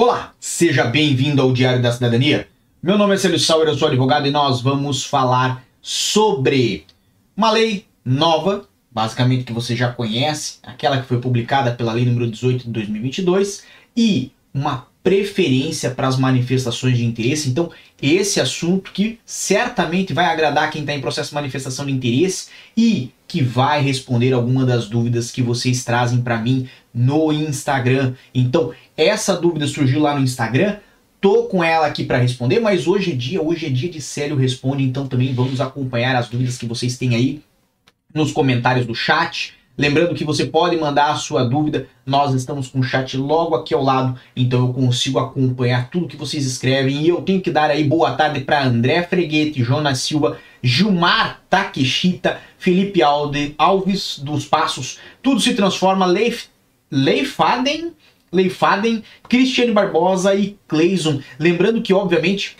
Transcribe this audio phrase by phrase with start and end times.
[0.00, 2.46] Olá, seja bem-vindo ao Diário da Cidadania.
[2.80, 6.86] Meu nome é Célio Sauer, eu sou advogado e nós vamos falar sobre
[7.36, 12.30] uma lei nova, basicamente que você já conhece, aquela que foi publicada pela Lei número
[12.30, 13.64] 18 de 2022
[13.96, 17.48] e uma preferência para as manifestações de interesse.
[17.48, 17.68] Então,
[18.00, 23.10] esse assunto que certamente vai agradar quem está em processo de manifestação de interesse e
[23.26, 28.14] que vai responder alguma das dúvidas que vocês trazem para mim no Instagram.
[28.34, 30.78] Então, essa dúvida surgiu lá no Instagram,
[31.20, 34.34] tô com ela aqui para responder, mas hoje é dia, hoje é dia de Célio
[34.36, 37.40] Responde, então também vamos acompanhar as dúvidas que vocês têm aí
[38.12, 39.54] nos comentários do chat.
[39.76, 43.72] Lembrando que você pode mandar a sua dúvida, nós estamos com o chat logo aqui
[43.72, 47.00] ao lado, então eu consigo acompanhar tudo que vocês escrevem.
[47.00, 52.40] E eu tenho que dar aí boa tarde para André Freguete, Jonas Silva, Gilmar Takeshita,
[52.58, 56.46] Felipe Alde, Alves dos Passos, tudo se transforma, Leif,
[56.90, 57.92] Leifaden,
[58.32, 61.20] Leifaden, Cristiane Barbosa e Cleison.
[61.38, 62.56] Lembrando que, obviamente,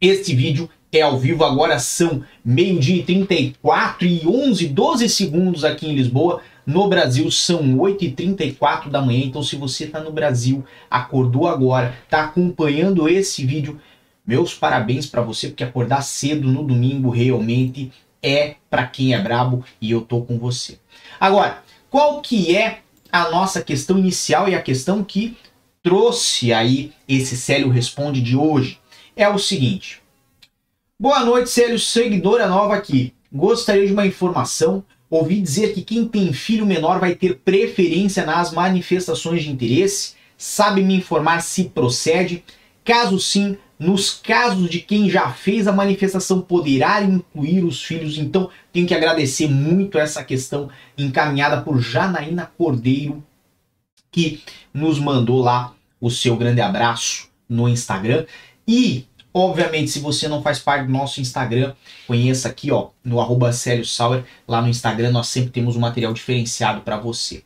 [0.00, 5.86] este vídeo é ao vivo, agora são meio-dia e 34 e 11, 12 segundos aqui
[5.86, 6.42] em Lisboa.
[6.66, 12.24] No Brasil são 8h34 da manhã, então se você está no Brasil, acordou agora, está
[12.24, 13.80] acompanhando esse vídeo,
[14.26, 17.92] meus parabéns para você, porque acordar cedo no domingo realmente
[18.22, 20.78] é para quem é brabo e eu tô com você.
[21.18, 22.80] Agora, qual que é
[23.12, 25.36] a nossa questão inicial e a questão que
[25.82, 28.78] trouxe aí esse Célio Responde de hoje?
[29.16, 30.00] É o seguinte,
[31.00, 33.14] Boa noite, Célio, seguidora nova aqui.
[33.32, 34.84] Gostaria de uma informação.
[35.08, 40.12] Ouvi dizer que quem tem filho menor vai ter preferência nas manifestações de interesse.
[40.36, 42.44] Sabe me informar se procede?
[42.84, 48.18] Caso sim, nos casos de quem já fez a manifestação, poderá incluir os filhos.
[48.18, 53.24] Então, tenho que agradecer muito essa questão encaminhada por Janaína Cordeiro,
[54.10, 54.42] que
[54.72, 58.26] nos mandou lá o seu grande abraço no Instagram.
[58.66, 61.74] E Obviamente, se você não faz parte do nosso Instagram,
[62.06, 66.80] conheça aqui ó, no arroba Sauer, lá no Instagram nós sempre temos um material diferenciado
[66.80, 67.44] para você.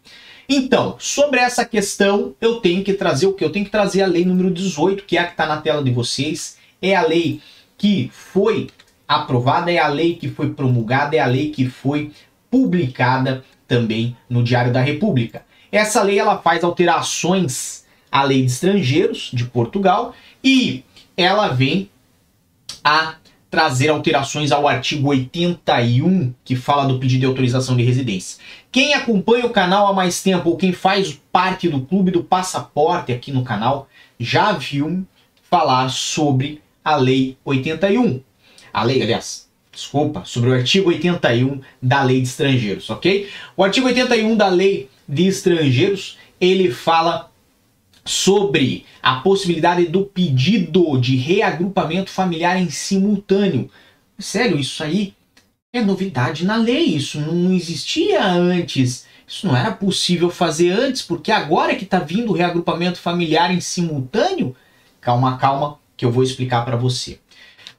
[0.49, 3.45] Então, sobre essa questão, eu tenho que trazer o que?
[3.45, 5.83] Eu tenho que trazer a lei número 18, que é a que está na tela
[5.83, 6.59] de vocês.
[6.83, 7.41] É a lei
[7.79, 8.69] que foi
[9.09, 12.13] aprovada, é a lei que foi promulgada, é a lei que foi
[12.51, 15.45] publicada também no Diário da República.
[15.73, 20.85] Essa lei ela faz alterações à lei de estrangeiros de Portugal e
[21.17, 21.91] ela vem
[22.85, 23.17] a
[23.55, 28.43] trazer alterações ao artigo 81, que fala do pedido de autorização de residência.
[28.73, 33.13] Quem acompanha o canal há mais tempo ou quem faz parte do clube do passaporte
[33.13, 33.89] aqui no canal
[34.19, 35.07] já viu
[35.49, 38.21] falar sobre a lei 81.
[38.73, 43.29] A lei, aliás, desculpa, sobre o artigo 81 da lei de estrangeiros, ok?
[43.57, 47.31] O artigo 81 da lei de estrangeiros, ele fala
[48.05, 53.71] sobre a possibilidade do pedido de reagrupamento familiar em simultâneo.
[54.19, 55.15] Sério, isso aí
[55.73, 59.07] é novidade na lei, isso não existia antes.
[59.27, 63.61] Isso não era possível fazer antes, porque agora que está vindo o reagrupamento familiar em
[63.61, 64.55] simultâneo,
[65.01, 67.19] calma, calma, que eu vou explicar para você.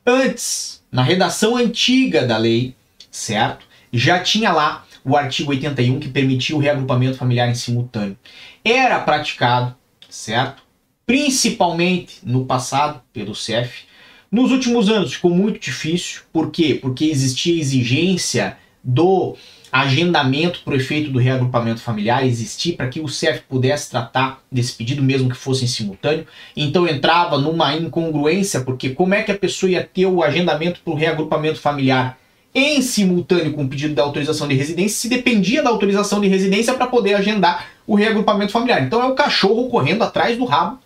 [0.05, 2.75] Antes, na redação antiga da lei,
[3.11, 3.65] certo?
[3.93, 8.17] Já tinha lá o artigo 81 que permitia o reagrupamento familiar em simultâneo.
[8.63, 9.75] Era praticado
[10.15, 10.63] certo?
[11.05, 13.83] Principalmente no passado, pelo CEF.
[14.31, 16.21] Nos últimos anos ficou muito difícil.
[16.33, 16.79] Por quê?
[16.81, 19.35] Porque existia exigência do
[19.71, 24.73] agendamento para o efeito do reagrupamento familiar existir para que o CEF pudesse tratar desse
[24.73, 26.25] pedido, mesmo que fosse em simultâneo.
[26.55, 30.93] Então entrava numa incongruência, porque como é que a pessoa ia ter o agendamento para
[30.93, 32.17] o reagrupamento familiar
[32.53, 36.73] em simultâneo com o pedido de autorização de residência, se dependia da autorização de residência
[36.73, 38.83] para poder agendar o reagrupamento familiar.
[38.83, 40.79] Então é o cachorro correndo atrás do rabo,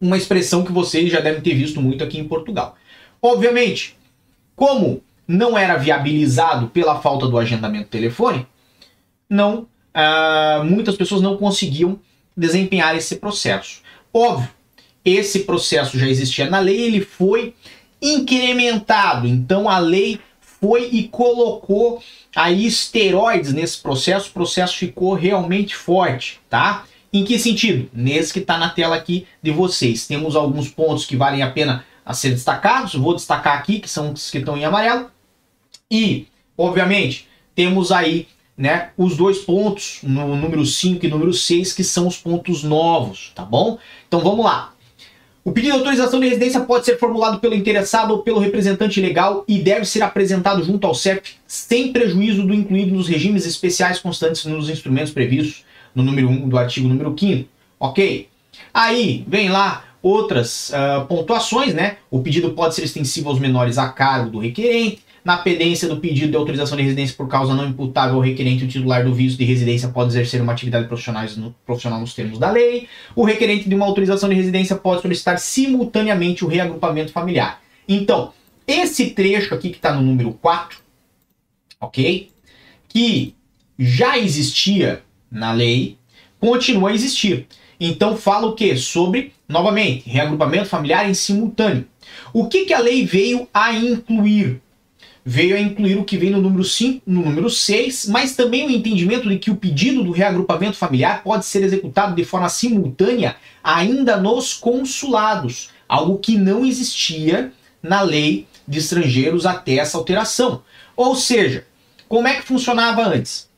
[0.00, 2.76] uma expressão que vocês já devem ter visto muito aqui em Portugal.
[3.20, 3.96] Obviamente,
[4.56, 8.46] como não era viabilizado pela falta do agendamento telefone,
[9.28, 12.00] não, uh, muitas pessoas não conseguiam
[12.36, 13.80] desempenhar esse processo.
[14.12, 14.48] Óbvio,
[15.04, 17.54] esse processo já existia na lei, ele foi
[18.02, 19.26] incrementado.
[19.26, 20.18] Então a lei
[20.60, 22.02] foi e colocou
[22.36, 26.84] aí esteroides nesse processo, o processo ficou realmente forte, tá?
[27.12, 27.90] Em que sentido?
[27.92, 30.06] Nesse que está na tela aqui de vocês.
[30.06, 34.12] Temos alguns pontos que valem a pena a ser destacados, vou destacar aqui, que são
[34.12, 35.10] os que estão em amarelo.
[35.90, 41.82] E, obviamente, temos aí né, os dois pontos, no número 5 e número 6, que
[41.82, 43.78] são os pontos novos, tá bom?
[44.06, 44.69] Então vamos lá.
[45.42, 49.42] O pedido de autorização de residência pode ser formulado pelo interessado ou pelo representante legal
[49.48, 54.44] e deve ser apresentado junto ao CEP sem prejuízo do incluído nos regimes especiais constantes
[54.44, 55.64] nos instrumentos previstos
[55.94, 57.48] no número 1 do artigo número 5
[57.80, 58.28] Ok?
[58.74, 61.96] Aí vem lá outras uh, pontuações, né?
[62.10, 65.02] O pedido pode ser extensivo aos menores a cargo do requerente.
[65.24, 68.68] Na pendência do pedido de autorização de residência por causa não imputável ao requerente, o
[68.68, 70.88] titular do visto de residência pode exercer uma atividade
[71.38, 72.88] no, profissional nos termos da lei.
[73.14, 77.60] O requerente de uma autorização de residência pode solicitar simultaneamente o reagrupamento familiar.
[77.86, 78.32] Então,
[78.66, 80.78] esse trecho aqui que está no número 4,
[81.80, 82.30] ok?
[82.88, 83.34] Que
[83.78, 85.98] já existia na lei,
[86.38, 87.46] continua a existir.
[87.78, 88.76] Então fala o que?
[88.76, 91.86] Sobre, novamente, reagrupamento familiar em simultâneo.
[92.32, 94.60] O que, que a lei veio a incluir?
[95.24, 98.70] Veio a incluir o que vem no número 5, no número 6, mas também o
[98.70, 104.16] entendimento de que o pedido do reagrupamento familiar pode ser executado de forma simultânea ainda
[104.16, 107.52] nos consulados, algo que não existia
[107.82, 110.62] na lei de estrangeiros até essa alteração.
[110.96, 111.66] Ou seja,
[112.08, 113.48] como é que funcionava antes?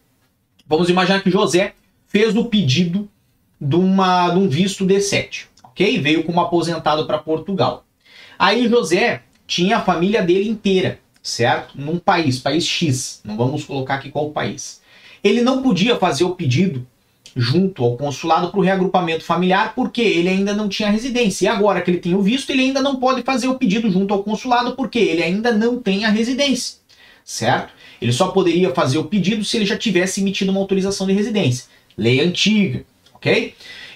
[0.67, 1.75] Vamos imaginar que José
[2.09, 3.09] fez o pedido
[3.61, 6.01] de, uma, de um visto D7, ok?
[6.01, 7.85] Veio como aposentado para Portugal.
[8.39, 11.75] Aí José tinha a família dele inteira, certo?
[11.77, 13.21] Num país, país X.
[13.25, 14.81] Não vamos colocar aqui qual país.
[15.23, 16.87] Ele não podia fazer o pedido
[17.35, 21.47] junto ao consulado para o reagrupamento familiar, porque ele ainda não tinha residência.
[21.47, 24.13] E agora que ele tem o visto, ele ainda não pode fazer o pedido junto
[24.13, 26.79] ao consulado, porque ele ainda não tem a residência,
[27.25, 27.73] certo?
[28.01, 31.67] Ele só poderia fazer o pedido se ele já tivesse emitido uma autorização de residência.
[31.97, 32.85] Lei antiga,
[33.15, 33.55] ok?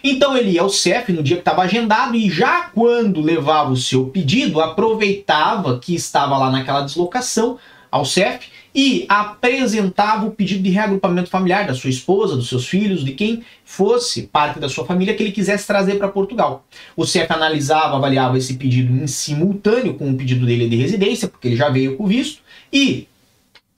[0.08, 3.76] Então ele ia ao CEF no dia que estava agendado e já quando levava o
[3.76, 7.58] seu pedido, aproveitava que estava lá naquela deslocação
[7.90, 13.04] ao CEF e apresentava o pedido de reagrupamento familiar da sua esposa, dos seus filhos,
[13.04, 16.64] de quem fosse parte da sua família que ele quisesse trazer para Portugal.
[16.96, 21.48] O CEF analisava, avaliava esse pedido em simultâneo com o pedido dele de residência, porque
[21.48, 22.42] ele já veio com visto,
[22.72, 23.08] e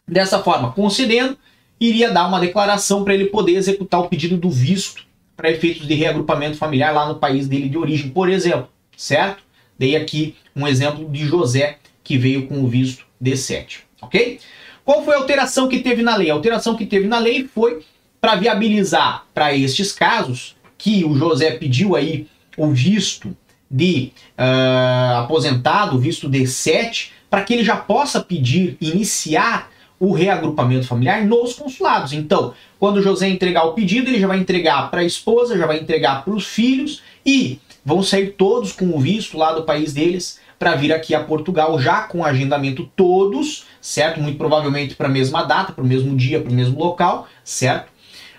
[0.06, 1.38] dessa forma, concedendo,
[1.80, 5.07] iria dar uma declaração para ele poder executar o pedido do visto
[5.38, 9.44] para efeitos de reagrupamento familiar lá no país dele de origem, por exemplo, certo?
[9.78, 14.40] Dei aqui um exemplo de José que veio com o visto D7, ok?
[14.84, 16.28] Qual foi a alteração que teve na lei?
[16.28, 17.84] A alteração que teve na lei foi
[18.20, 22.26] para viabilizar para estes casos que o José pediu aí
[22.56, 23.36] o visto
[23.70, 29.70] de uh, aposentado, visto D7, para que ele já possa pedir, iniciar
[30.00, 32.12] o reagrupamento familiar nos consulados.
[32.12, 35.78] Então, quando José entregar o pedido, ele já vai entregar para a esposa, já vai
[35.78, 40.38] entregar para os filhos e vão sair todos com o visto lá do país deles
[40.58, 44.20] para vir aqui a Portugal já com agendamento todos, certo?
[44.20, 47.92] Muito provavelmente para a mesma data, para o mesmo dia, para o mesmo local, certo?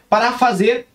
[0.10, 0.88] Para fazer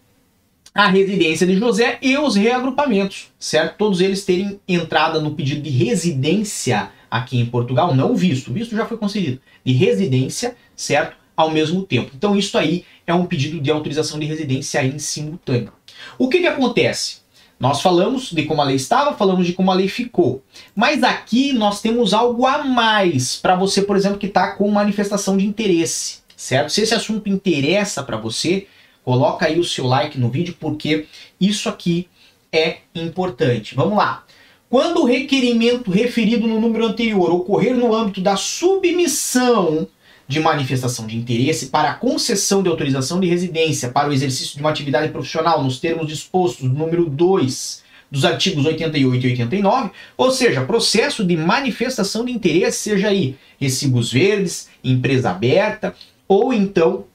[0.75, 3.77] a residência de José e os reagrupamentos, certo?
[3.79, 8.53] Todos eles terem entrada no pedido de residência aqui em Portugal, não o visto, o
[8.53, 11.17] visto já foi concedido, de residência, certo?
[11.37, 12.11] Ao mesmo tempo.
[12.13, 15.73] Então isso aí é um pedido de autorização de residência em simultâneo.
[16.19, 17.19] O que que acontece?
[17.59, 20.43] Nós falamos de como a lei estava, falamos de como a lei ficou.
[20.75, 25.37] Mas aqui nós temos algo a mais para você, por exemplo, que está com manifestação
[25.37, 26.71] de interesse, certo?
[26.71, 28.67] Se esse assunto interessa para você,
[29.05, 31.07] coloca aí o seu like no vídeo porque
[31.41, 32.09] isso aqui
[32.53, 33.77] é importante.
[33.77, 34.25] Vamos lá.
[34.69, 39.87] Quando o requerimento referido no número anterior ocorrer no âmbito da submissão
[40.27, 44.61] de manifestação de interesse para a concessão de autorização de residência para o exercício de
[44.61, 50.31] uma atividade profissional nos termos dispostos no número 2 dos artigos 88 e 89, ou
[50.31, 55.95] seja, processo de manifestação de interesse, seja aí recibos verdes, empresa aberta,
[56.29, 57.07] ou então,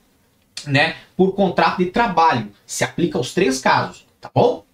[0.67, 2.49] né, por contrato de trabalho.
[2.65, 4.65] Se aplica aos três casos, tá bom?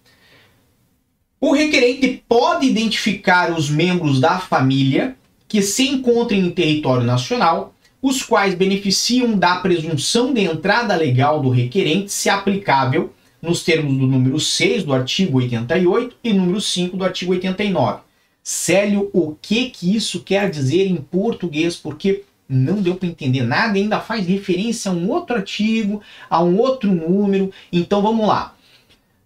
[1.46, 7.72] O requerente pode identificar os membros da família que se encontrem em território nacional
[8.02, 14.08] os quais beneficiam da presunção de entrada legal do requerente, se aplicável nos termos do
[14.08, 18.00] número 6 do artigo 88 e número 5 do artigo 89.
[18.42, 21.76] Célio, o que que isso quer dizer em português?
[21.76, 26.58] Porque não deu para entender nada, ainda faz referência a um outro artigo, a um
[26.58, 27.52] outro número.
[27.72, 28.56] Então vamos lá.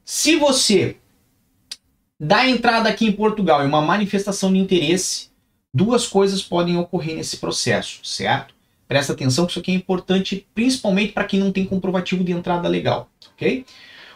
[0.04, 0.96] Se você
[2.20, 5.30] dá entrada aqui em Portugal em uma manifestação de interesse,
[5.72, 8.54] duas coisas podem ocorrer nesse processo, certo?
[8.86, 12.68] Presta atenção que isso aqui é importante, principalmente para quem não tem comprovativo de entrada
[12.68, 13.64] legal, ok?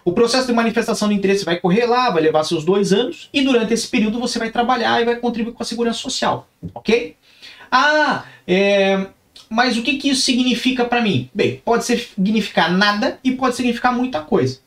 [0.05, 3.41] O processo de manifestação de interesse vai correr lá, vai levar seus dois anos, e
[3.41, 7.17] durante esse período você vai trabalhar e vai contribuir com a segurança social, ok?
[7.71, 9.07] Ah, é,
[9.49, 11.31] mas o que, que isso significa para mim?
[11.33, 14.59] Bem, pode significar nada e pode significar muita coisa.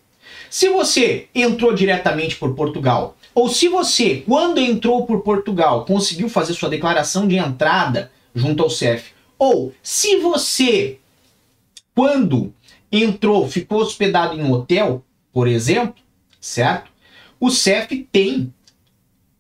[0.50, 6.56] Se você entrou diretamente por Portugal, ou se você, quando entrou por Portugal, conseguiu fazer
[6.56, 10.98] sua declaração de entrada junto ao CEF, ou se você,
[11.94, 12.52] quando
[12.92, 16.02] entrou, ficou hospedado em um hotel, por exemplo,
[16.42, 16.90] certo?
[17.40, 18.52] o CEF tem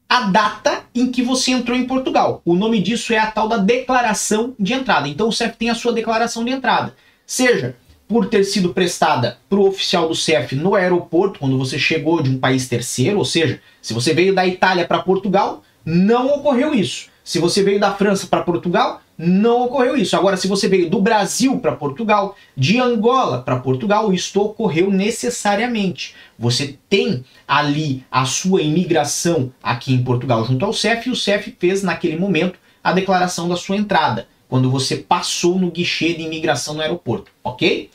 [0.07, 2.43] a data em que você entrou em Portugal.
[2.45, 5.07] O nome disso é a tal da declaração de entrada.
[5.07, 6.95] Então o CEF tem a sua declaração de entrada.
[7.25, 7.75] Seja
[8.07, 12.29] por ter sido prestada para o oficial do CEF no aeroporto, quando você chegou de
[12.29, 17.09] um país terceiro, ou seja, se você veio da Itália para Portugal, não ocorreu isso.
[17.23, 20.15] Se você veio da França para Portugal, não ocorreu isso.
[20.15, 26.15] Agora, se você veio do Brasil para Portugal, de Angola para Portugal, isto ocorreu necessariamente.
[26.39, 31.53] Você tem ali a sua imigração aqui em Portugal junto ao CEF e o CEF
[31.59, 36.73] fez naquele momento a declaração da sua entrada quando você passou no guichê de imigração
[36.73, 37.89] no aeroporto, ok?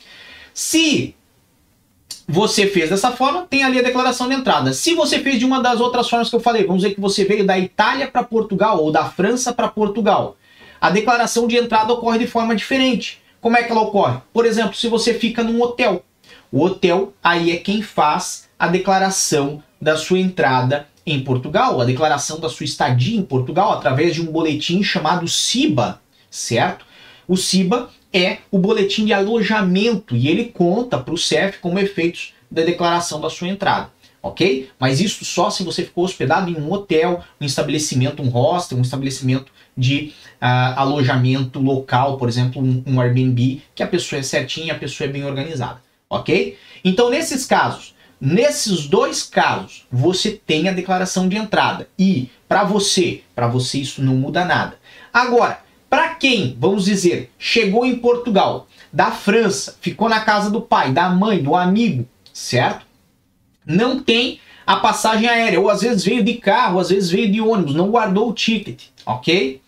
[0.53, 1.15] Se
[2.27, 4.73] você fez dessa forma, tem ali a declaração de entrada.
[4.73, 7.25] Se você fez de uma das outras formas que eu falei, vamos dizer que você
[7.25, 10.37] veio da Itália para Portugal ou da França para Portugal,
[10.79, 13.21] a declaração de entrada ocorre de forma diferente.
[13.41, 14.19] Como é que ela ocorre?
[14.31, 16.03] Por exemplo, se você fica num hotel.
[16.51, 22.39] O hotel aí é quem faz a declaração da sua entrada em Portugal, a declaração
[22.39, 25.99] da sua estadia em Portugal através de um boletim chamado SIBA,
[26.33, 26.85] certo?
[27.27, 32.33] O SIBA é o boletim de alojamento e ele conta para o CEF como efeitos
[32.49, 33.89] da declaração da sua entrada,
[34.21, 34.69] ok?
[34.79, 38.81] Mas isso só se você ficou hospedado em um hotel, um estabelecimento, um hostel, um
[38.81, 44.73] estabelecimento de uh, alojamento local, por exemplo, um, um Airbnb, que a pessoa é certinha,
[44.73, 46.57] a pessoa é bem organizada, ok?
[46.83, 53.21] Então, nesses casos, nesses dois casos, você tem a declaração de entrada e para você,
[53.33, 54.77] para você isso não muda nada.
[55.11, 55.62] Agora,
[55.93, 61.07] para quem, vamos dizer, chegou em Portugal, da França, ficou na casa do pai, da
[61.07, 62.83] mãe, do amigo, certo?
[63.63, 67.39] Não tem a passagem aérea, ou às vezes veio de carro, às vezes veio de
[67.39, 69.61] ônibus, não guardou o ticket, ok?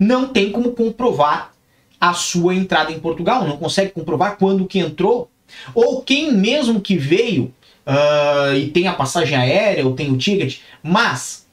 [0.00, 1.52] Não tem como comprovar
[2.00, 5.30] a sua entrada em Portugal, não consegue comprovar quando que entrou,
[5.72, 7.54] ou quem mesmo que veio
[7.86, 11.46] uh, e tem a passagem aérea ou tem o ticket, mas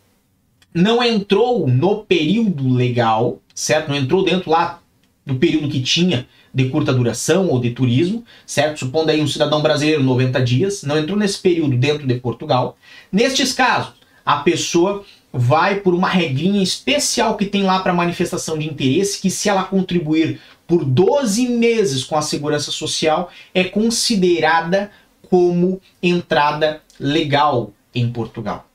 [0.74, 3.89] não entrou no período legal, certo?
[3.89, 4.81] Não entrou dentro lá
[5.25, 8.79] do período que tinha de curta duração ou de turismo, certo?
[8.79, 12.77] Supondo aí um cidadão brasileiro 90 dias, não entrou nesse período dentro de Portugal.
[13.12, 13.93] Nestes casos,
[14.25, 19.29] a pessoa vai por uma regrinha especial que tem lá para manifestação de interesse, que
[19.29, 24.91] se ela contribuir por 12 meses com a segurança social, é considerada
[25.29, 28.65] como entrada legal em Portugal.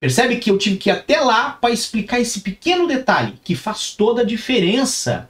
[0.00, 3.94] Percebe que eu tive que ir até lá para explicar esse pequeno detalhe que faz
[3.94, 5.28] toda a diferença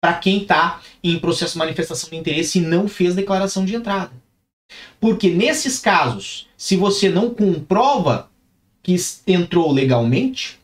[0.00, 4.12] para quem está em processo de manifestação de interesse e não fez declaração de entrada.
[5.00, 8.30] Porque nesses casos, se você não comprova
[8.82, 8.94] que
[9.26, 10.60] entrou legalmente,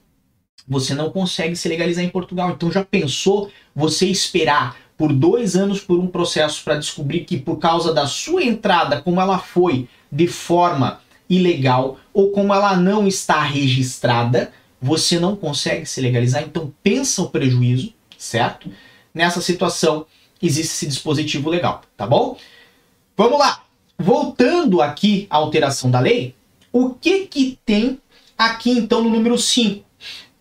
[0.67, 2.50] você não consegue se legalizar em Portugal.
[2.50, 7.59] Então já pensou você esperar por dois anos por um processo para descobrir que por
[7.59, 13.43] causa da sua entrada, como ela foi de forma ilegal ou como ela não está
[13.43, 16.43] registrada, você não consegue se legalizar.
[16.43, 18.71] Então pensa o prejuízo, certo?
[19.12, 20.07] Nessa situação
[20.43, 22.37] existe esse dispositivo legal, tá bom?
[23.16, 23.62] Vamos lá.
[23.99, 26.35] Voltando aqui à alteração da lei,
[26.73, 28.00] o que que tem
[28.37, 29.85] aqui então no número 5?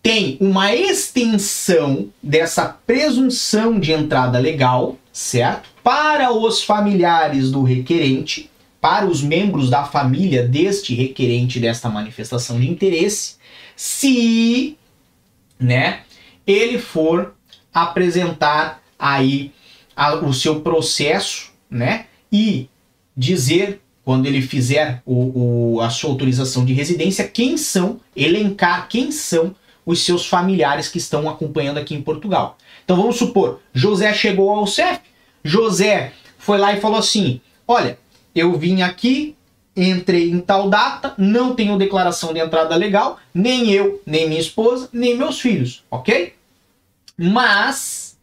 [0.02, 5.70] Tem uma extensão dessa presunção de entrada legal, certo?
[5.82, 8.50] Para os familiares do requerente,
[8.84, 13.36] para os membros da família deste requerente desta manifestação de interesse,
[13.74, 14.76] se,
[15.58, 16.02] né,
[16.46, 17.34] ele for
[17.72, 19.52] apresentar aí
[19.96, 22.68] a, o seu processo, né, e
[23.16, 29.10] dizer quando ele fizer o, o, a sua autorização de residência quem são, elencar quem
[29.10, 32.58] são os seus familiares que estão acompanhando aqui em Portugal.
[32.84, 35.00] Então vamos supor, José chegou ao CEF,
[35.42, 37.98] José foi lá e falou assim: olha,
[38.34, 39.36] eu vim aqui,
[39.76, 44.88] entrei em tal data, não tenho declaração de entrada legal, nem eu, nem minha esposa,
[44.92, 46.34] nem meus filhos, ok?
[47.16, 48.16] Mas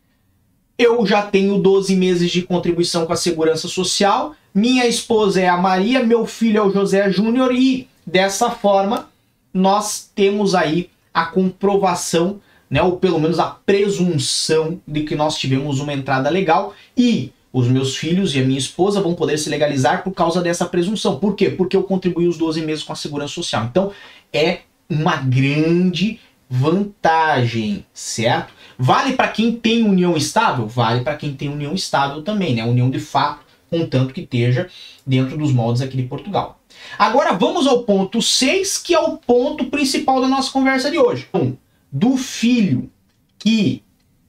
[0.77, 5.57] eu já tenho 12 meses de contribuição com a Segurança Social, minha esposa é a
[5.57, 9.09] Maria, meu filho é o José Júnior e dessa forma
[9.53, 15.79] nós temos aí a comprovação, né, ou pelo menos a presunção de que nós tivemos
[15.79, 20.03] uma entrada legal e os meus filhos e a minha esposa vão poder se legalizar
[20.03, 21.19] por causa dessa presunção.
[21.19, 21.49] Por quê?
[21.49, 23.65] Porque eu contribuí os 12 meses com a segurança social.
[23.65, 23.91] Então,
[24.31, 28.53] é uma grande vantagem, certo?
[28.77, 30.67] Vale para quem tem união estável?
[30.67, 32.63] Vale para quem tem união estável também, né?
[32.65, 34.69] União de fato, contanto que esteja
[35.05, 36.59] dentro dos moldes aqui de Portugal.
[36.97, 41.27] Agora vamos ao ponto 6, que é o ponto principal da nossa conversa de hoje.
[41.33, 41.55] Um,
[41.91, 42.89] do filho
[43.37, 43.83] que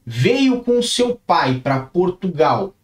[0.04, 2.74] veio com seu pai para Portugal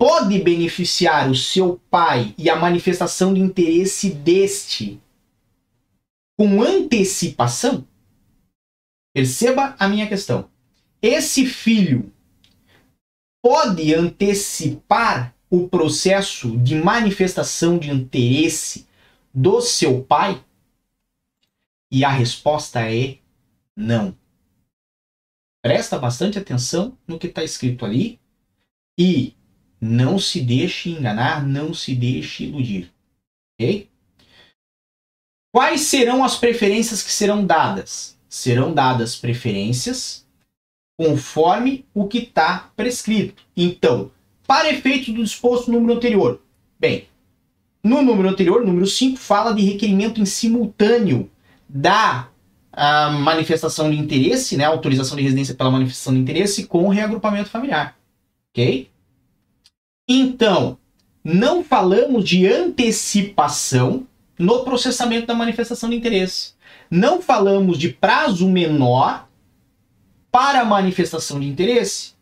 [0.00, 4.98] pode beneficiar o seu pai e a manifestação de interesse deste
[6.38, 7.86] com antecipação,
[9.12, 10.48] perceba a minha questão.
[11.02, 12.10] Esse filho
[13.42, 18.88] pode antecipar o processo de manifestação de interesse
[19.34, 20.42] do seu pai?
[21.92, 23.18] E a resposta é
[23.76, 24.16] não.
[25.62, 28.18] Presta bastante atenção no que está escrito ali
[28.98, 29.34] e
[29.80, 32.92] não se deixe enganar, não se deixe iludir.
[33.54, 33.88] Ok?
[35.52, 38.18] Quais serão as preferências que serão dadas?
[38.28, 40.26] Serão dadas preferências
[40.96, 43.42] conforme o que está prescrito.
[43.56, 44.10] Então,
[44.46, 46.42] para efeito do disposto no número anterior.
[46.78, 47.08] Bem,
[47.82, 51.30] no número anterior, número 5, fala de requerimento em simultâneo
[51.68, 52.28] da
[52.72, 57.96] a manifestação de interesse, né, autorização de residência pela manifestação de interesse com reagrupamento familiar.
[58.50, 58.88] Ok?
[60.12, 60.76] Então,
[61.22, 66.54] não falamos de antecipação no processamento da manifestação de interesse.
[66.90, 69.28] Não falamos de prazo menor
[70.32, 72.14] para a manifestação de interesse.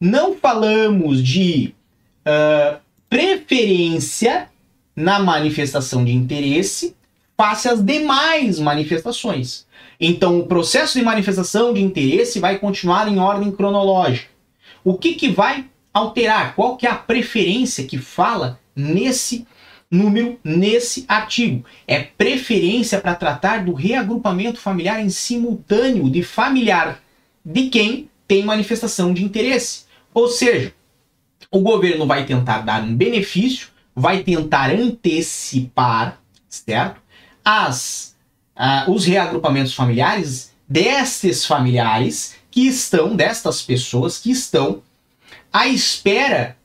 [0.00, 1.74] Não falamos de
[2.26, 4.48] uh, preferência
[4.96, 6.96] na manifestação de interesse
[7.36, 9.66] face às demais manifestações.
[10.00, 14.30] Então, o processo de manifestação de interesse vai continuar em ordem cronológica.
[14.82, 16.56] O que, que vai alterar?
[16.56, 19.46] Qual que é a preferência que fala nesse
[19.88, 21.64] número, nesse artigo?
[21.86, 27.00] É preferência para tratar do reagrupamento familiar em simultâneo de familiar
[27.44, 29.84] de quem tem manifestação de interesse.
[30.12, 30.74] Ou seja,
[31.50, 37.00] o governo vai tentar dar um benefício, vai tentar antecipar, certo?
[37.44, 38.16] As,
[38.56, 44.82] uh, os reagrupamentos familiares destes familiares que estão, destas pessoas que estão
[45.54, 46.56] à espera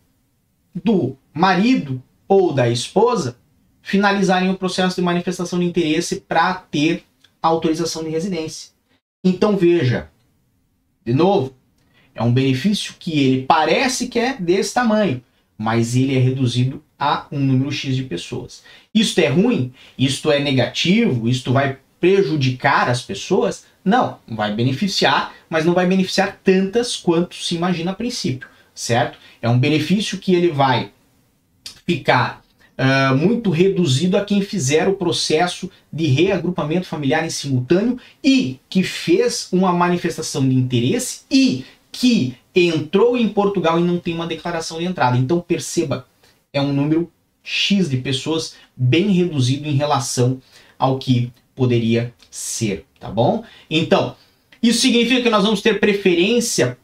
[0.74, 3.38] do marido ou da esposa
[3.84, 7.03] finalizarem o processo de manifestação de interesse para ter
[7.39, 8.71] autorização de residência.
[9.23, 10.10] Então veja,
[11.06, 11.56] de novo,
[12.15, 15.23] é um benefício que ele parece que é desse tamanho,
[15.56, 18.63] mas ele é reduzido a um número X de pessoas.
[18.93, 19.71] Isto é ruim?
[19.99, 21.30] Isto é negativo?
[21.30, 23.65] Isto vai prejudicar as pessoas?
[23.86, 28.49] Não, vai beneficiar, mas não vai beneficiar tantas quanto se imagina a princípio,
[28.80, 29.20] certo?
[29.42, 30.92] É um benefício que ele vai
[31.86, 32.42] ficar
[32.78, 38.82] uh, muito reduzido a quem fizer o processo de reagrupamento familiar em simultâneo e que
[38.82, 44.80] fez uma manifestação de interesse e que entrou em Portugal e não tem uma declaração
[44.80, 45.18] de entrada.
[45.18, 46.08] Então perceba,
[46.54, 47.12] é um número
[47.44, 50.42] X de pessoas bem reduzido em relação
[50.78, 53.44] ao que poderia ser, tá bom?
[53.70, 54.15] Então,
[54.63, 56.78] isso significa que nós vamos ter preferência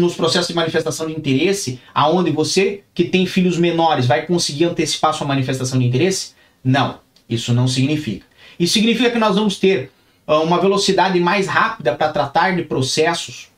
[0.00, 5.14] nos processos de manifestação de interesse, aonde você que tem filhos menores vai conseguir antecipar
[5.14, 6.32] sua manifestação de interesse?
[6.64, 8.26] Não, isso não significa.
[8.58, 9.90] Isso significa que nós vamos ter
[10.26, 13.48] uh, uma velocidade mais rápida para tratar de processos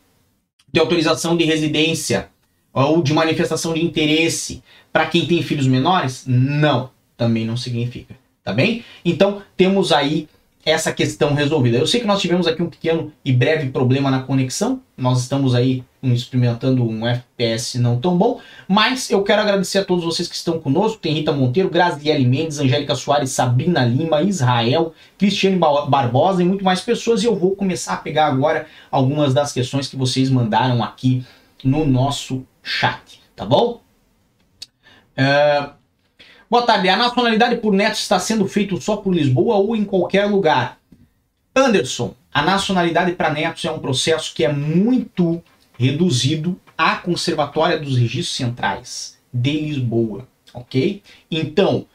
[0.73, 2.29] de autorização de residência
[2.73, 6.25] ou de manifestação de interesse para quem tem filhos menores?
[6.27, 8.85] Não, também não significa, tá bem?
[9.05, 10.29] Então, temos aí
[10.65, 11.79] essa questão resolvida.
[11.79, 15.55] Eu sei que nós tivemos aqui um pequeno e breve problema na conexão, nós estamos
[15.55, 20.35] aí experimentando um FPS não tão bom, mas eu quero agradecer a todos vocês que
[20.35, 26.47] estão conosco, tem Rita Monteiro, Graziele Mendes, Angélica Soares, Sabrina Lima, Israel, Cristiane Barbosa e
[26.47, 30.31] muito mais pessoas, e eu vou começar a pegar agora algumas das questões que vocês
[30.31, 31.25] mandaram aqui
[31.63, 33.81] no nosso chat, tá bom?
[35.17, 35.82] Uh,
[36.53, 36.87] Boa tarde.
[36.91, 40.79] A nacionalidade por neto está sendo feito só por Lisboa ou em qualquer lugar?
[41.57, 45.43] Anderson, a nacionalidade para netos é um processo que é muito
[45.79, 51.03] reduzido à Conservatória dos Registros Centrais de Lisboa, ok?
[51.31, 51.87] Então,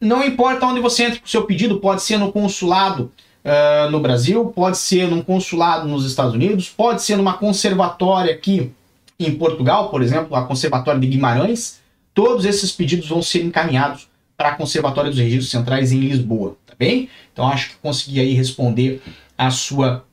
[0.00, 3.10] não importa onde você entre com o seu pedido, pode ser no consulado
[3.44, 8.70] uh, no Brasil, pode ser num consulado nos Estados Unidos, pode ser numa conservatória aqui
[9.18, 11.82] em Portugal, por exemplo, a Conservatória de Guimarães,
[12.14, 16.74] Todos esses pedidos vão ser encaminhados para a Conservatória dos Registros Centrais em Lisboa, tá
[16.78, 17.10] bem?
[17.32, 19.02] Então acho que consegui aí responder
[19.36, 20.04] a sua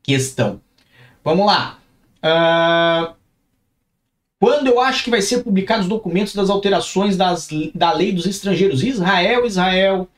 [0.00, 0.60] questão.
[1.24, 1.80] Vamos lá.
[2.22, 3.14] Uh,
[4.38, 8.26] quando eu acho que vai ser publicados os documentos das alterações das, da lei dos
[8.26, 8.84] estrangeiros?
[8.84, 10.08] Israel, Israel.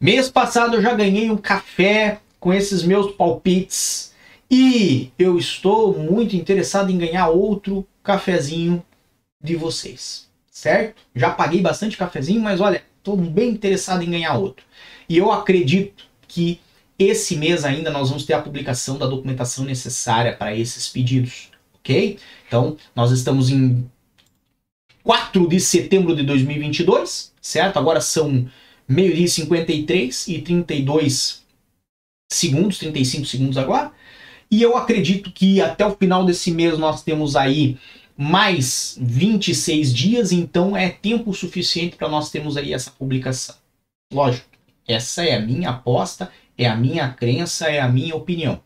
[0.00, 4.12] Mês passado eu já ganhei um café com esses meus palpites
[4.50, 8.82] e eu estou muito interessado em ganhar outro cafezinho
[9.40, 10.31] de vocês
[10.62, 11.02] certo?
[11.12, 14.64] Já paguei bastante cafezinho, mas olha, estou bem interessado em ganhar outro.
[15.08, 16.60] E eu acredito que
[16.96, 22.16] esse mês ainda nós vamos ter a publicação da documentação necessária para esses pedidos, ok?
[22.46, 23.90] Então, nós estamos em
[25.02, 27.76] 4 de setembro de 2022, certo?
[27.76, 28.48] Agora são
[28.86, 31.42] meio-dia 53 e 32
[32.32, 33.90] segundos, 35 segundos agora.
[34.48, 37.78] E eu acredito que até o final desse mês nós temos aí
[38.22, 43.56] mais 26 dias, então é tempo suficiente para nós termos aí essa publicação.
[44.12, 44.46] Lógico,
[44.86, 48.62] essa é a minha aposta, é a minha crença, é a minha opinião.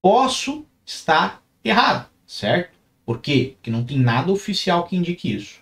[0.00, 2.70] Posso estar errado, certo?
[3.04, 3.54] Por quê?
[3.56, 5.60] Porque não tem nada oficial que indique isso.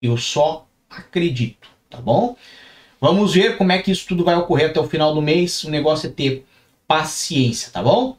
[0.00, 2.36] Eu só acredito, tá bom?
[3.00, 5.64] Vamos ver como é que isso tudo vai ocorrer até o final do mês.
[5.64, 6.44] O negócio é ter
[6.86, 8.16] paciência, tá bom?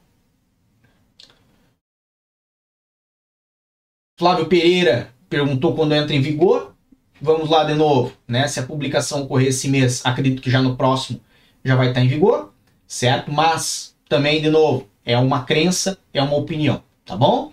[4.23, 6.73] Flávio Pereira perguntou quando entra em vigor.
[7.21, 8.47] Vamos lá de novo, né?
[8.47, 11.19] Se a publicação ocorrer esse mês, acredito que já no próximo
[11.61, 12.53] já vai estar em vigor,
[12.87, 13.29] certo?
[13.33, 17.51] Mas também, de novo, é uma crença, é uma opinião, tá bom?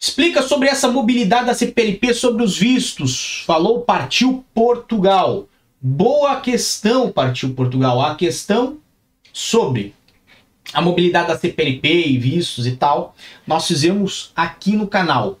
[0.00, 3.44] Explica sobre essa mobilidade da CPLP sobre os vistos.
[3.46, 5.46] Falou Partiu Portugal.
[5.80, 8.02] Boa questão, Partiu Portugal.
[8.02, 8.78] A questão
[9.32, 9.94] sobre
[10.72, 13.14] a mobilidade da CPLP e vistos e tal,
[13.46, 15.38] nós fizemos aqui no canal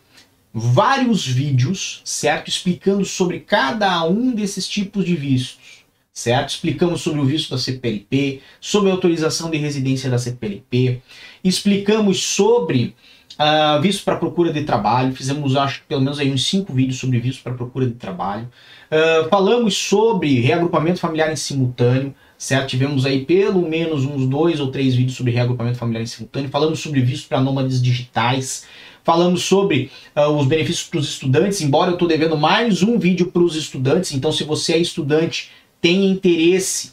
[0.52, 2.48] vários vídeos, certo?
[2.48, 6.50] Explicando sobre cada um desses tipos de vistos, certo?
[6.50, 11.02] Explicamos sobre o visto da CPLP, sobre a autorização de residência da CPLP,
[11.44, 12.94] explicamos sobre
[13.38, 17.20] uh, visto para procura de trabalho, fizemos acho pelo menos aí uns cinco vídeos sobre
[17.20, 18.48] visto para procura de trabalho,
[18.90, 22.68] uh, falamos sobre reagrupamento familiar em simultâneo, certo?
[22.68, 26.78] Tivemos aí pelo menos uns dois ou três vídeos sobre reagrupamento familiar em simultâneo, falamos
[26.78, 28.64] sobre visto para nômades digitais,
[29.02, 33.32] falamos sobre uh, os benefícios para os estudantes, embora eu estou devendo mais um vídeo
[33.32, 36.92] para os estudantes, então se você é estudante, tem interesse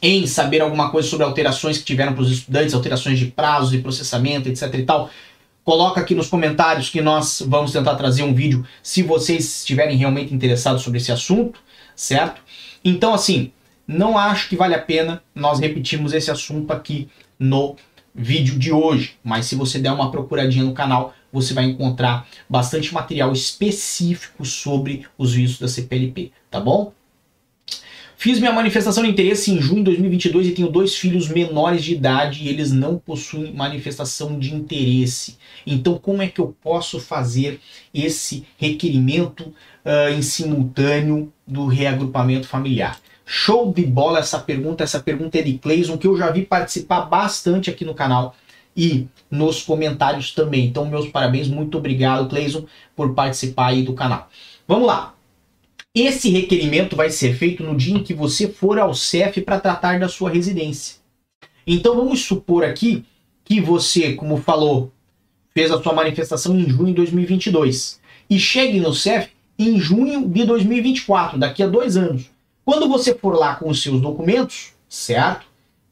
[0.00, 3.78] em saber alguma coisa sobre alterações que tiveram para os estudantes, alterações de prazos de
[3.78, 5.10] processamento, etc e tal,
[5.64, 10.32] coloca aqui nos comentários que nós vamos tentar trazer um vídeo se vocês estiverem realmente
[10.32, 11.58] interessados sobre esse assunto,
[11.96, 12.40] certo?
[12.84, 13.50] Então, assim,
[13.86, 17.76] não acho que vale a pena nós repetirmos esse assunto aqui no
[18.14, 22.94] vídeo de hoje, mas se você der uma procuradinha no canal, você vai encontrar bastante
[22.94, 26.92] material específico sobre os vistos da CPLP, tá bom?
[28.16, 31.92] Fiz minha manifestação de interesse em junho de 2022 e tenho dois filhos menores de
[31.92, 35.36] idade e eles não possuem manifestação de interesse.
[35.66, 37.60] Então, como é que eu posso fazer
[37.92, 39.52] esse requerimento
[39.84, 42.98] uh, em simultâneo do reagrupamento familiar?
[43.26, 44.84] Show de bola essa pergunta.
[44.84, 48.34] Essa pergunta é de Cleison, que eu já vi participar bastante aqui no canal
[48.76, 50.66] e nos comentários também.
[50.66, 54.28] Então, meus parabéns, muito obrigado, Cleison, por participar aí do canal.
[54.66, 55.14] Vamos lá.
[55.94, 60.00] Esse requerimento vai ser feito no dia em que você for ao CEF para tratar
[60.00, 60.96] da sua residência.
[61.66, 63.04] Então, vamos supor aqui
[63.44, 64.90] que você, como falou,
[65.54, 70.44] fez a sua manifestação em junho de 2022 e chegue no CEF em junho de
[70.44, 72.33] 2024, daqui a dois anos.
[72.64, 75.46] Quando você for lá com os seus documentos, certo?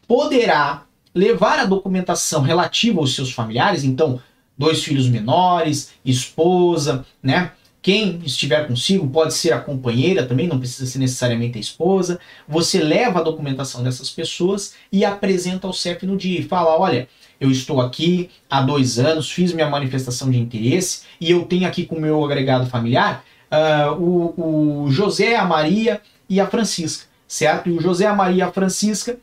[0.06, 4.20] Poderá levar a documentação relativa aos seus familiares, então,
[4.56, 7.52] dois filhos menores, esposa, né?
[7.82, 12.20] Quem estiver consigo pode ser a companheira também, não precisa ser necessariamente a esposa.
[12.48, 17.08] Você leva a documentação dessas pessoas e apresenta ao CEP no dia e fala: olha,
[17.40, 21.84] eu estou aqui há dois anos, fiz minha manifestação de interesse e eu tenho aqui
[21.84, 26.00] com o meu agregado familiar uh, o, o José, a Maria
[26.32, 27.68] e a Francisca, certo?
[27.68, 29.18] E o José, a Maria e a Francisca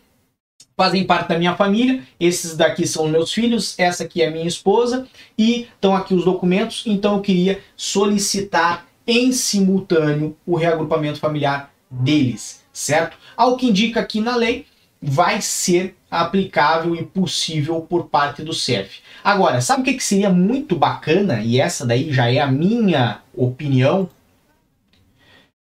[0.78, 2.04] fazem parte da minha família.
[2.20, 6.84] Esses daqui são meus filhos, essa aqui é minha esposa e estão aqui os documentos.
[6.86, 13.18] Então eu queria solicitar em simultâneo o reagrupamento familiar deles, certo?
[13.36, 14.68] Ao que indica aqui na lei,
[15.02, 19.00] vai ser aplicável e possível por parte do CEF.
[19.24, 21.42] Agora, sabe o que, que seria muito bacana?
[21.42, 24.08] E essa daí já é a minha opinião,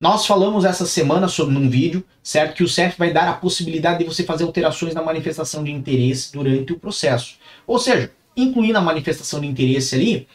[0.04, 2.56] nós falamos essa semana sobre um vídeo, certo?
[2.56, 6.30] Que o CEF vai dar a possibilidade de você fazer alterações na manifestação de interesse
[6.30, 7.38] durante o processo.
[7.66, 10.28] Ou seja, incluir na manifestação de interesse ali,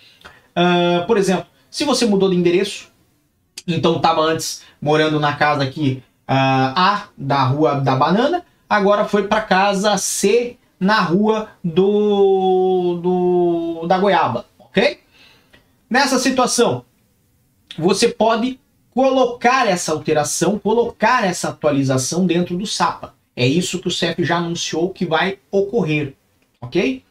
[0.57, 2.91] uh, por exemplo, se você mudou de endereço,
[3.67, 9.27] então estava antes morando na casa aqui uh, A da Rua da Banana, agora foi
[9.27, 14.99] para casa C na Rua do, do da Goiaba, ok?
[15.87, 16.83] Nessa situação,
[17.77, 18.59] você pode
[18.93, 23.13] colocar essa alteração, colocar essa atualização dentro do SAPA.
[23.35, 26.13] É isso que o CEF já anunciou que vai ocorrer,
[26.59, 27.03] ok?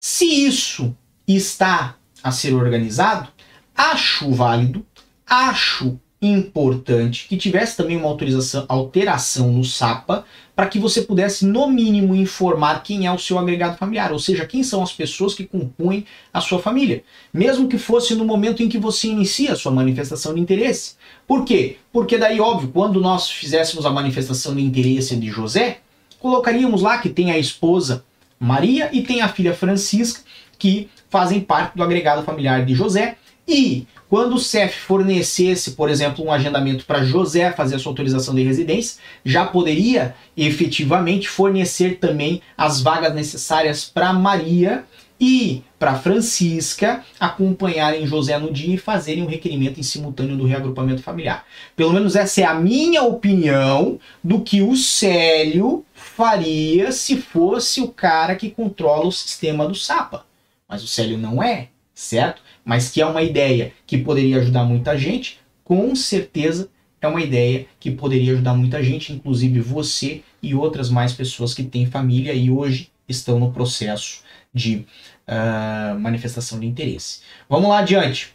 [0.00, 0.94] Se isso
[1.26, 3.30] está a ser organizado,
[3.74, 4.84] acho válido,
[5.26, 11.66] acho importante que tivesse também uma autorização, alteração no SAPA para que você pudesse, no
[11.66, 15.46] mínimo, informar quem é o seu agregado familiar, ou seja, quem são as pessoas que
[15.46, 17.02] compõem a sua família,
[17.32, 20.96] mesmo que fosse no momento em que você inicia a sua manifestação de interesse.
[21.26, 21.78] Por quê?
[21.90, 25.78] Porque daí, óbvio, quando nós fizéssemos a manifestação de interesse de José,
[26.18, 28.04] colocaríamos lá que tem a esposa
[28.38, 30.20] Maria e tem a filha Francisca,
[30.58, 33.16] que fazem parte do agregado familiar de José.
[33.48, 38.34] E quando o CEF fornecesse, por exemplo, um agendamento para José fazer a sua autorização
[38.34, 44.84] de residência, já poderia efetivamente fornecer também as vagas necessárias para Maria
[45.20, 51.02] e para Francisca acompanharem José no dia e fazerem um requerimento em simultâneo do reagrupamento
[51.02, 51.46] familiar.
[51.76, 57.86] Pelo menos essa é a minha opinião do que o Célio faria se fosse o
[57.86, 60.26] cara que controla o sistema do SAPA.
[60.68, 62.42] Mas o Célio não é, certo?
[62.70, 67.66] Mas que é uma ideia que poderia ajudar muita gente, com certeza é uma ideia
[67.80, 72.48] que poderia ajudar muita gente, inclusive você e outras mais pessoas que têm família e
[72.48, 74.22] hoje estão no processo
[74.54, 74.86] de
[75.26, 77.22] uh, manifestação de interesse.
[77.48, 78.32] Vamos lá adiante.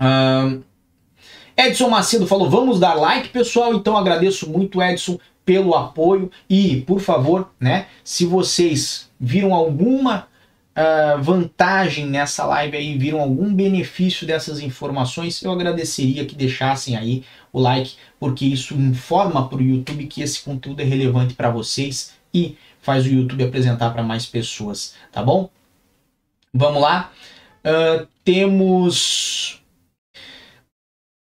[0.00, 0.64] Uh,
[1.54, 3.74] Edson Macedo falou: vamos dar like, pessoal.
[3.74, 6.30] Então agradeço muito, Edson, pelo apoio.
[6.48, 10.28] E, por favor, né, se vocês viram alguma
[10.76, 17.24] uh, vantagem nessa live aí, viram algum benefício dessas informações, eu agradeceria que deixassem aí
[17.52, 22.14] o like, porque isso informa para o YouTube que esse conteúdo é relevante para vocês
[22.32, 25.48] e faz o YouTube apresentar para mais pessoas, tá bom?
[26.52, 27.12] Vamos lá.
[27.64, 29.60] Uh, temos.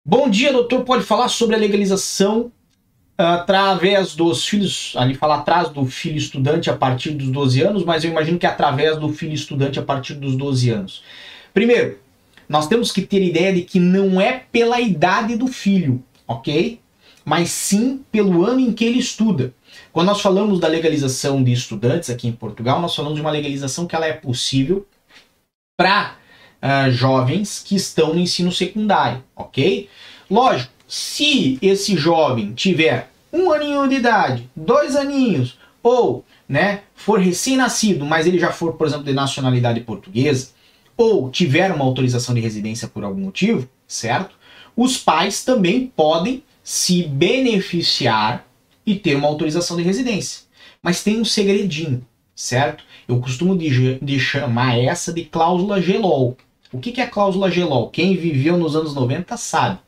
[0.06, 0.84] Bom dia, doutor.
[0.84, 2.52] Pode falar sobre a legalização
[3.18, 8.04] através dos filhos, ali fala atrás do filho estudante a partir dos 12 anos, mas
[8.04, 11.04] eu imagino que é através do filho estudante a partir dos 12 anos.
[11.54, 11.98] Primeiro,
[12.48, 16.80] nós temos que ter ideia de que não é pela idade do filho, ok?
[17.24, 19.54] Mas sim pelo ano em que ele estuda.
[19.92, 23.88] Quando nós falamos da legalização de estudantes aqui em Portugal, nós falamos de uma legalização
[23.88, 24.86] que ela é possível
[25.78, 26.16] para uh,
[26.62, 29.90] ah, jovens que estão no ensino secundário, ok?
[30.30, 38.06] Lógico, se esse jovem tiver um aninho de idade, dois aninhos, ou né, for recém-nascido,
[38.06, 40.50] mas ele já for, por exemplo, de nacionalidade portuguesa,
[40.96, 44.36] ou tiver uma autorização de residência por algum motivo, certo?
[44.76, 48.46] Os pais também podem se beneficiar
[48.86, 50.44] e ter uma autorização de residência.
[50.82, 52.84] Mas tem um segredinho, certo?
[53.08, 56.38] Eu costumo de, de chamar essa de cláusula GELOL.
[56.72, 57.90] O que, que é cláusula GELOL?
[57.90, 59.80] Quem viveu nos anos 90 sabe.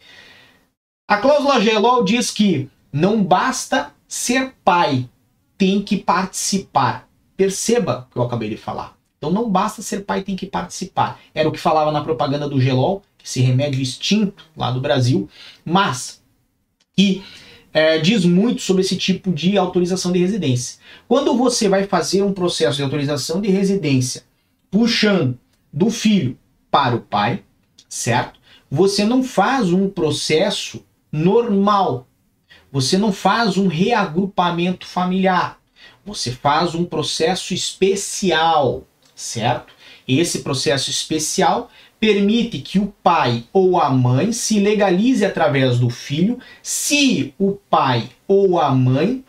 [1.09, 5.09] A cláusula GELOL diz que não basta ser pai,
[5.57, 7.07] tem que participar.
[7.37, 8.97] Perceba o que eu acabei de falar.
[9.17, 11.17] Então não basta ser pai, tem que participar.
[11.33, 15.29] Era o que falava na propaganda do Gelol, esse remédio extinto lá do Brasil,
[15.63, 16.21] mas
[16.93, 17.23] que
[17.71, 20.77] é, diz muito sobre esse tipo de autorização de residência.
[21.07, 24.23] Quando você vai fazer um processo de autorização de residência
[24.69, 25.39] puxando
[25.71, 26.37] do filho
[26.69, 27.43] para o pai,
[27.87, 28.37] certo?
[28.69, 30.83] Você não faz um processo
[31.17, 32.07] normal.
[32.71, 35.59] Você não faz um reagrupamento familiar.
[36.05, 38.83] Você faz um processo especial,
[39.15, 39.73] certo?
[40.07, 46.39] Esse processo especial permite que o pai ou a mãe se legalize através do filho,
[46.61, 49.23] se o pai ou a mãe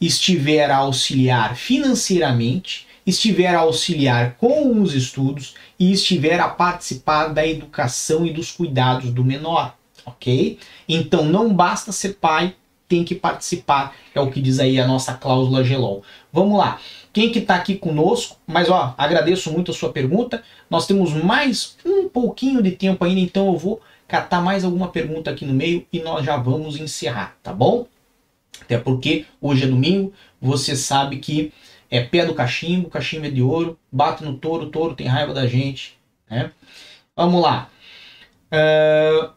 [0.00, 7.46] estiver a auxiliar financeiramente, estiver a auxiliar com os estudos e estiver a participar da
[7.46, 10.58] educação e dos cuidados do menor, ok?
[10.88, 12.54] Então não basta ser pai,
[12.88, 16.02] tem que participar, é o que diz aí a nossa cláusula GELOL.
[16.32, 16.80] Vamos lá.
[17.12, 18.36] Quem que está aqui conosco?
[18.46, 20.42] Mas ó, agradeço muito a sua pergunta.
[20.70, 25.30] Nós temos mais um pouquinho de tempo ainda, então eu vou catar mais alguma pergunta
[25.30, 27.86] aqui no meio e nós já vamos encerrar, tá bom?
[28.60, 31.52] Até porque hoje é domingo, você sabe que
[31.90, 35.46] é pé do cachimbo, cachimbo é de ouro, bate no touro, touro tem raiva da
[35.46, 35.96] gente,
[36.28, 36.52] né?
[37.16, 37.68] Vamos lá.
[38.52, 39.35] Uh,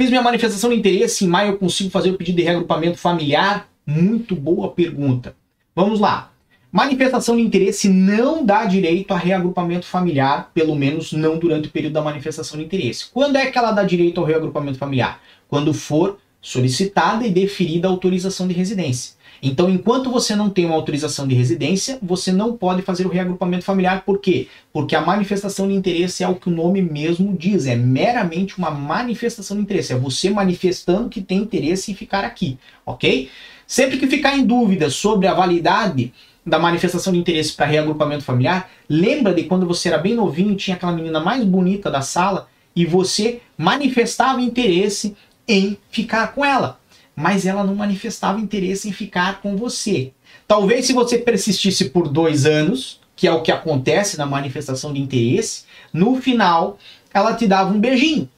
[0.00, 3.68] fiz minha manifestação de interesse, em maio eu consigo fazer o pedido de reagrupamento familiar?
[3.86, 5.36] Muito boa pergunta.
[5.74, 6.30] Vamos lá.
[6.70, 11.92] Manifestação de interesse não dá direito a reagrupamento familiar, pelo menos não durante o período
[11.92, 13.10] da manifestação de interesse.
[13.12, 15.20] Quando é que ela dá direito ao reagrupamento familiar?
[15.48, 19.14] Quando for solicitada e deferida a autorização de residência.
[19.42, 23.64] Então, enquanto você não tem uma autorização de residência, você não pode fazer o reagrupamento
[23.64, 24.04] familiar.
[24.04, 24.46] Por quê?
[24.72, 28.70] Porque a manifestação de interesse é o que o nome mesmo diz, é meramente uma
[28.70, 33.28] manifestação de interesse, é você manifestando que tem interesse em ficar aqui, ok?
[33.66, 36.12] Sempre que ficar em dúvida sobre a validade
[36.46, 40.76] da manifestação de interesse para reagrupamento familiar, lembra de quando você era bem novinho, tinha
[40.76, 45.16] aquela menina mais bonita da sala e você manifestava interesse
[45.48, 46.78] em ficar com ela,
[47.14, 50.12] mas ela não manifestava interesse em ficar com você.
[50.46, 55.00] Talvez se você persistisse por dois anos, que é o que acontece na manifestação de
[55.00, 56.78] interesse, no final
[57.12, 58.28] ela te dava um beijinho.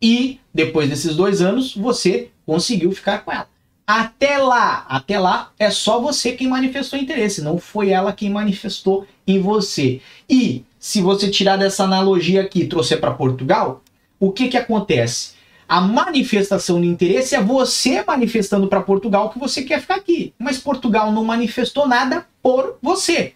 [0.00, 3.48] E depois desses dois anos você conseguiu ficar com ela.
[3.86, 9.06] Até lá, até lá é só você quem manifestou interesse, não foi ela quem manifestou
[9.26, 10.02] em você.
[10.28, 13.82] E se você tirar dessa analogia aqui e trouxer para Portugal,
[14.20, 15.37] o que que acontece?
[15.68, 20.56] A manifestação de interesse é você manifestando para Portugal que você quer ficar aqui, mas
[20.56, 23.34] Portugal não manifestou nada por você.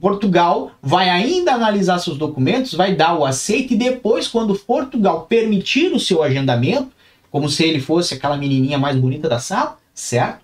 [0.00, 5.92] Portugal vai ainda analisar seus documentos, vai dar o aceite e depois, quando Portugal permitir
[5.92, 6.90] o seu agendamento,
[7.30, 10.40] como se ele fosse aquela menininha mais bonita da sala, certo?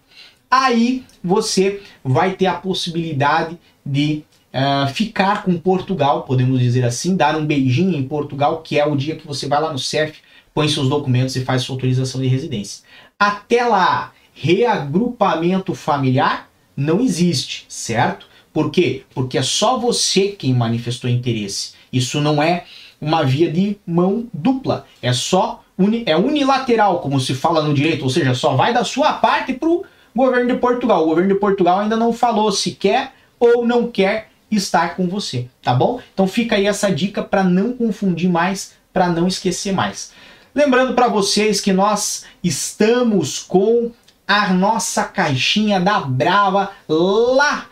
[0.48, 4.22] Aí você vai ter a possibilidade de
[4.54, 8.94] uh, ficar com Portugal, podemos dizer assim, dar um beijinho em Portugal, que é o
[8.94, 10.20] dia que você vai lá no CEF,
[10.59, 12.83] põe seus documentos e faz sua autorização de residência.
[13.16, 18.27] Até lá, reagrupamento familiar não existe, certo?
[18.53, 19.05] Por quê?
[19.14, 21.75] Porque é só você quem manifestou interesse.
[21.92, 22.64] Isso não é
[23.01, 28.03] uma via de mão dupla, é só uni, é unilateral, como se fala no direito,
[28.03, 31.05] ou seja, só vai da sua parte para o governo de Portugal.
[31.05, 35.47] O governo de Portugal ainda não falou se quer ou não quer estar com você,
[35.62, 36.01] tá bom?
[36.12, 40.11] Então fica aí essa dica para não confundir mais, para não esquecer mais.
[40.59, 43.92] Lembrando para vocês que nós estamos com
[44.27, 47.68] a nossa caixinha da Brava lá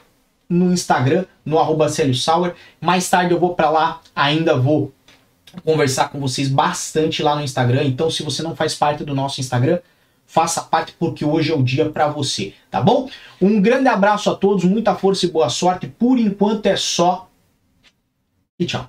[0.49, 2.55] no Instagram, no arroba Sauer.
[2.81, 4.93] Mais tarde eu vou para lá, ainda vou
[5.65, 7.83] conversar com vocês bastante lá no Instagram.
[7.83, 9.81] Então, se você não faz parte do nosso Instagram,
[10.25, 13.11] faça parte porque hoje é o dia para você, tá bom?
[13.43, 15.89] Um grande abraço a todos, muita força e boa sorte.
[15.89, 17.29] Por enquanto é só
[18.61, 18.89] e tchau.